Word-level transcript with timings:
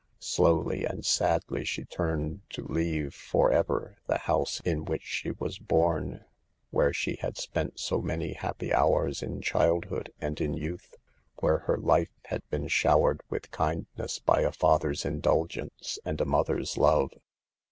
Slowly 0.17 0.83
and 0.83 1.05
sadly 1.05 1.63
she 1.63 1.85
turned 1.85 2.41
to 2.53 2.63
leave, 2.67 3.13
for 3.13 3.51
ever, 3.51 3.97
the 4.07 4.17
house 4.17 4.59
in 4.61 4.83
which 4.83 5.03
she 5.03 5.29
was 5.29 5.59
born; 5.59 6.25
where 6.71 6.91
she 6.91 7.17
had 7.17 7.37
spent 7.37 7.79
so 7.79 8.01
many 8.01 8.33
happy 8.33 8.73
hours 8.73 9.21
in 9.21 9.43
childhood 9.43 10.11
and 10.19 10.41
in 10.41 10.55
youth; 10.55 10.95
where 11.41 11.59
her 11.69 11.77
life 11.77 12.17
had 12.25 12.41
been 12.49 12.67
show 12.67 12.97
ered 13.01 13.19
with 13.29 13.51
kindness 13.51 14.17
by 14.17 14.41
a 14.41 14.51
father's 14.51 15.05
indulgence 15.05 15.99
and 16.03 16.19
a 16.19 16.25
mother's 16.25 16.77
love. 16.79 17.11